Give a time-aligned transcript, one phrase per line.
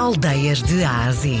[0.00, 1.38] Aldeias de Ásia.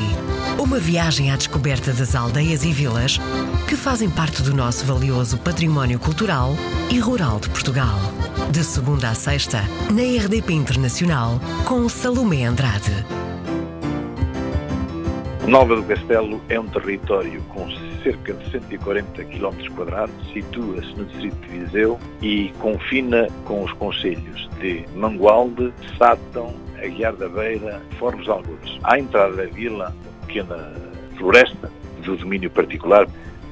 [0.58, 3.18] Uma viagem à descoberta das aldeias e vilas
[3.66, 6.50] que fazem parte do nosso valioso património cultural
[6.92, 7.98] e rural de Portugal.
[8.52, 12.92] De segunda a sexta, na RDP Internacional, com Salomé Andrade.
[15.46, 17.66] Nova do Castelo é um território com
[18.02, 24.50] cerca de 140 km quadrados, situa-se no distrito de Viseu e confina com os concelhos
[24.60, 28.78] de Mangualde, Sátão, Aguiar da Beira, Fornos Algures.
[28.84, 30.72] À entrada da vila, uma pequena
[31.16, 31.70] floresta
[32.04, 33.06] do domínio particular,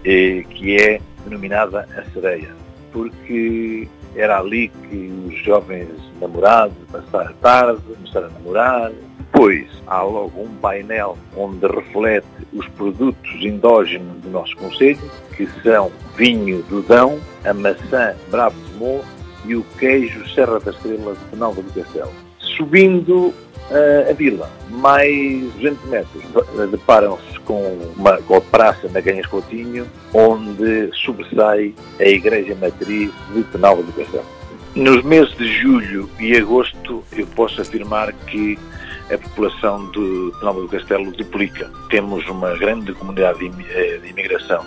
[0.04, 2.54] eh, que é denominada a Sereia,
[2.92, 5.88] porque era ali que os jovens
[6.20, 8.92] namorados passaram a tarde, começaram a namorar.
[9.18, 15.92] Depois há logo um painel onde reflete os produtos endógenos do nosso Conselho, que são
[16.16, 19.04] vinho do Dão, a maçã Bravo de Mo
[19.44, 22.27] e o queijo Serra da Estrela de Penalva do Castelo.
[22.58, 23.32] Subindo
[23.70, 26.24] uh, a vila, mais 200 metros,
[26.70, 33.82] deparam-se com uma, com a praça na Coutinho, onde sobressai a Igreja Matriz de Penalva
[33.82, 34.26] do Castelo.
[34.74, 38.58] Nos meses de julho e agosto, eu posso afirmar que
[39.12, 41.70] a população de Penalva do Castelo duplica.
[41.88, 44.66] Temos uma grande comunidade de eh, imigração,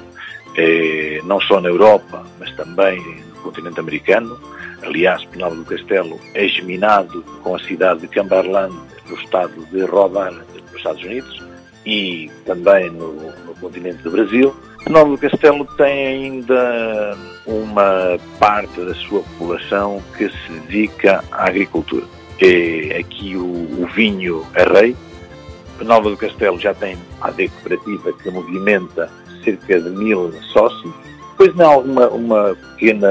[0.57, 4.39] eh, não só na Europa, mas também continente americano.
[4.83, 8.75] Aliás, Penalva do Castelo é geminado com a cidade de Cumberland,
[9.07, 11.43] no estado de Island, nos Estados Unidos,
[11.85, 14.55] e também no, no continente do Brasil.
[14.83, 22.05] Penalva do Castelo tem ainda uma parte da sua população que se dedica à agricultura
[22.41, 24.95] é aqui o, o vinho é rei.
[25.77, 29.11] Penalva do Castelo já tem a AD cooperativa que movimenta
[29.43, 30.93] cerca de mil sócios.
[31.41, 33.09] Depois há uma, uma pequena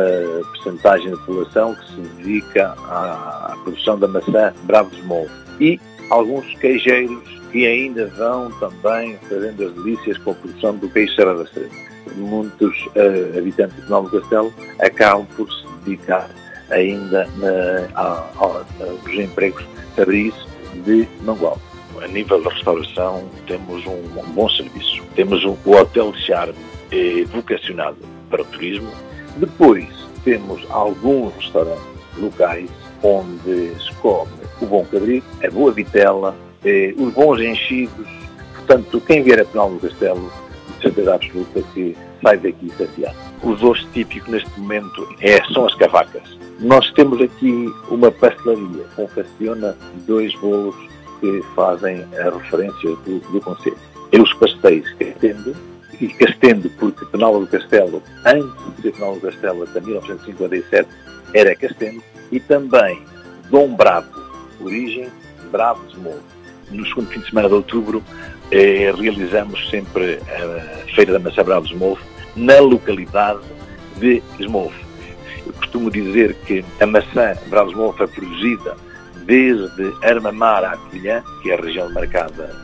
[0.53, 5.33] percentagem da população que se dedica à, à produção da maçã Bravos Mouros.
[5.59, 11.11] E alguns queijeiros que ainda vão também fazendo as delícias com a produção do queijo
[11.11, 11.45] Estrela.
[12.15, 16.31] Muitos uh, habitantes de do Castelo acabam por se dedicar
[16.71, 19.65] ainda na, aos empregos
[19.97, 20.35] fabris
[20.85, 21.59] de Mangual.
[22.01, 25.03] A nível da restauração temos um, um bom serviço.
[25.17, 26.55] Temos um, o Hotel Charme
[26.93, 28.91] eh, vocacionado para o turismo.
[29.37, 29.87] Depois
[30.25, 31.85] temos alguns restaurantes
[32.17, 32.71] locais
[33.03, 34.31] onde se come
[34.61, 38.07] o bom cabrito, a boa vitela, eh, os bons enchidos.
[38.55, 40.31] Portanto, quem vier a Penal do Castelo,
[40.77, 43.17] de certeza absoluta que sai daqui saciado.
[43.43, 49.75] Os doces típicos neste momento é, são as cavacas nós temos aqui uma pastelaria, confecciona
[50.07, 50.77] dois bolos
[51.19, 53.77] que fazem a referência do, do Conselho.
[54.13, 55.57] Os pastéis Castendo,
[56.01, 60.89] e Castendo porque Penal do Castelo, antes de ser Penal do Castelo, até 1957,
[61.35, 62.03] era Castendo,
[62.33, 63.03] e também
[63.51, 64.09] Dom Bravo,
[64.61, 65.09] origem
[65.51, 66.23] Bravo de Morro.
[66.71, 68.03] No segundo fim de semana de outubro,
[68.51, 72.03] eh, realizamos sempre a Feira da Maçã Bravo de Esmolvo
[72.37, 73.41] na localidade
[73.99, 74.91] de Esmolvo
[75.51, 78.77] eu costumo dizer que a maçã Brasmol foi produzida
[79.25, 82.57] desde Armamar à Covilhã, que é a região marcada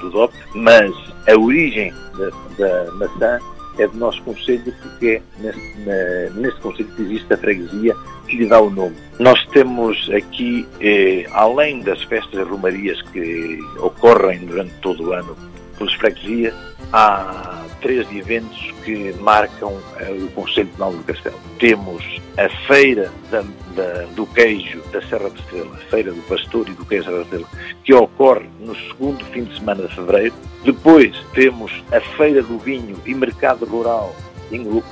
[0.00, 0.92] do DOP, mas
[1.28, 3.38] a origem da, da maçã
[3.78, 7.94] é do nosso Conselho, porque é neste, neste Conselho que existe a freguesia
[8.26, 8.96] que lhe dá o nome.
[9.18, 15.36] Nós temos aqui, eh, além das festas e romarias que ocorrem durante todo o ano
[15.76, 16.54] pelas freguesias,
[16.92, 21.38] há três eventos que marcam uh, o Conselho de Nova do Castelo.
[21.58, 22.02] Temos
[22.36, 23.42] a Feira da,
[23.74, 27.18] da, do Queijo da Serra da Estrela, Feira do Pastor e do Queijo da Serra
[27.18, 30.34] da Estrela, que ocorre no segundo fim de semana de fevereiro.
[30.64, 34.14] Depois temos a Feira do Vinho e Mercado Rural,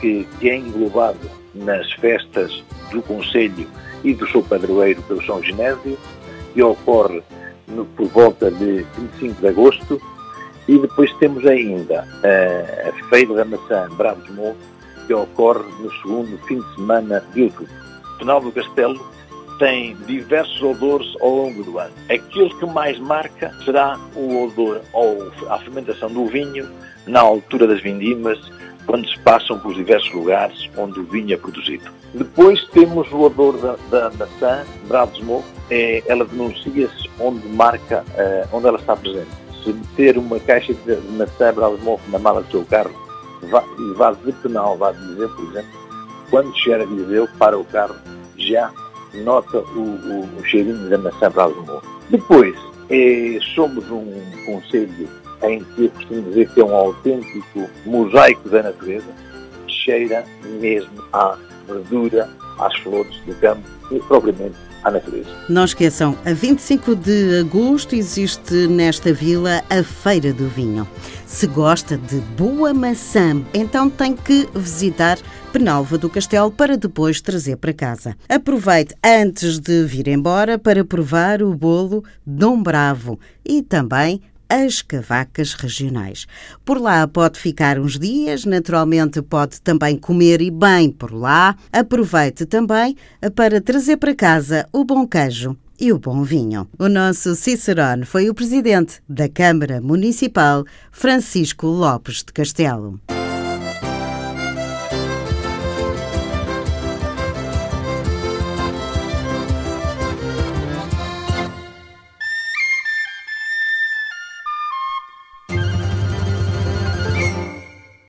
[0.00, 3.67] que, que é englobado nas festas do Conselho
[4.03, 5.99] e do seu padroeiro pelo São Genésio,
[6.53, 7.23] que ocorre
[7.67, 10.13] no, por volta de 25 de agosto
[10.66, 14.56] e depois temos ainda a, a Feira da Maçã Bravos Morro,
[15.06, 17.72] que ocorre no segundo fim de semana de outubro.
[18.19, 19.14] Penal do Castelo
[19.58, 21.92] tem diversos odores ao longo do ano.
[22.10, 26.69] Aquele que mais marca será o odor ou a fermentação do vinho
[27.06, 28.38] na altura das vindimas,
[28.87, 31.90] quando se passam por diversos lugares onde o vinho é produzido.
[32.14, 38.56] Depois temos o odor da, da maçã, Bravos Morro, é, ela denuncia-se onde marca, uh,
[38.56, 42.64] onde ela está presente se meter uma caixa de maçã Brasmolf na mala do seu
[42.66, 42.90] carro
[43.43, 45.70] e vá de penal, vá dizer, por exemplo,
[46.31, 47.96] quando chegar a Viseu, para o carro,
[48.37, 48.70] já
[49.22, 51.84] nota o, o, o cheirinho da maçã Brasmolf.
[52.11, 52.56] Depois,
[52.90, 54.06] é, somos um
[54.46, 55.08] conselho
[55.43, 59.12] em que costumo dizer que é um autêntico mosaico da natureza,
[59.69, 60.25] cheira
[60.60, 61.37] mesmo à
[61.67, 62.28] verdura,
[62.59, 65.31] às flores do campo e propriamente à natureza.
[65.49, 70.87] Não esqueçam, a 25 de agosto existe nesta vila a Feira do Vinho.
[71.27, 75.19] Se gosta de boa maçã, então tem que visitar
[75.53, 78.17] Penalva do Castelo para depois trazer para casa.
[78.29, 85.55] Aproveite antes de vir embora para provar o bolo Dom Bravo e também as cavacas
[85.55, 86.26] regionais.
[86.64, 91.56] Por lá pode ficar uns dias, naturalmente pode também comer e bem por lá.
[91.73, 92.96] Aproveite também
[93.35, 96.69] para trazer para casa o bom queijo e o bom vinho.
[96.79, 103.00] O nosso Cicerone foi o presidente da Câmara Municipal, Francisco Lopes de Castelo.